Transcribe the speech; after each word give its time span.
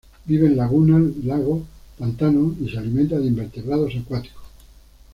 Vive 0.25 0.47
en 0.47 0.57
lagunas, 0.57 1.15
lagos, 1.23 1.61
pantanos 1.99 2.55
y 2.59 2.67
se 2.71 2.79
alimenta 2.79 3.19
de 3.19 3.27
invertebrados 3.27 3.93
acuáticos. 4.01 4.45